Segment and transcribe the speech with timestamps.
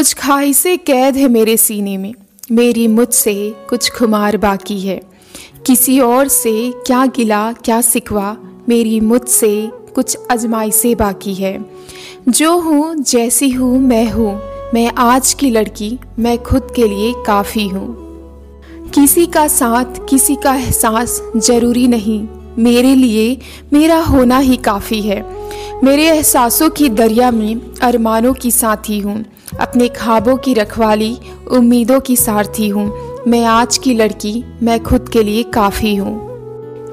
[0.00, 2.14] कुछ ख्वाहिशें कैद है मेरे सीने में।
[2.52, 5.00] मेरी मुझसे कुछ खुमार बाकी है।
[5.66, 8.36] किसी और से क्या गिला, क्या सिकवा,
[8.68, 11.64] मेरी मुझसे कुछ अजमाइशें बाकी है।
[12.28, 14.42] जो हूँ, जैसी हूँ, मैं हूँ।
[14.74, 17.86] मैं आज की लड़की, मैं खुद के लिए काफ़ी हूँ।
[18.94, 23.38] किसी का साथ, किसी का एहसास ज़रूरी नहीं। मेरे लिए
[23.72, 25.40] मेरा होना ही काफ़ी है।
[25.84, 29.24] मेरे एहसासों की दरिया में अरमानों की साथी हूँ।
[29.60, 31.18] अपने ख्वाबों की रखवाली,
[31.50, 36.12] उम्मीदों की सारथी हूँ। मैं आज की लड़की, मैं खुद के लिए काफ़ी हूँ।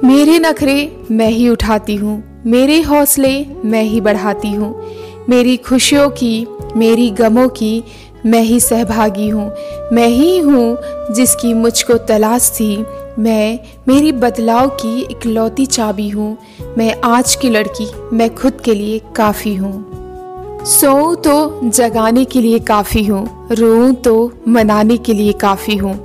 [0.03, 4.83] मेरे नखरे मैं ही उठाती हूँ। मेरे हौसले मैं ही बढ़ाती हूँ।
[5.29, 7.83] मेरी खुशियों की, मेरी गमों की
[8.25, 9.51] मैं ही सहभागी हूँ।
[9.93, 10.77] मैं ही हूँ
[11.13, 12.85] जिसकी मुझको तलाश थी
[13.19, 16.37] मैं मेरी बदलाव की इकलौती चाबी हूँ।
[16.77, 22.59] मैं आज की लड़की, मैं खुद के लिए काफ़ी हूँ। सो तो जगाने के लिए
[22.59, 25.97] काफ़ी हूँ रो तो मनाने के लिए काफ़ी हूँ।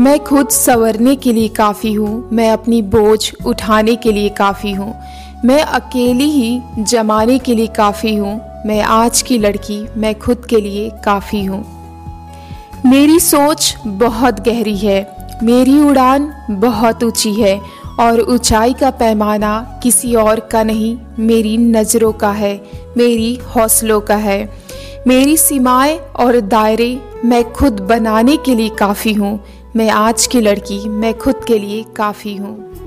[0.00, 4.94] मैं खुद संवरने के लिए काफ़ी हूँ, मैं अपनी बोझ उठाने के लिए काफ़ी हूँ।
[5.44, 10.60] मैं अकेली ही जमाने के लिए काफ़ी हूँ, मैं आज की लड़की, मैं खुद के
[10.60, 11.64] लिए काफ़ी हूँ।
[12.86, 17.60] मेरी सोच बहुत गहरी है मेरी उड़ान बहुत ऊँची है
[18.00, 22.54] और ऊंचाई का पैमाना किसी और का नहीं, मेरी नज़रों का है,
[22.96, 24.64] मेरी हौसलों का है।
[25.06, 29.38] मेरी सीमाएँ और दायरे मैं खुद बनाने के लिए काफ़ी हूँ।
[29.76, 32.83] मैं आज की लड़की, मैं खुद के लिए काफ़ी हूँ।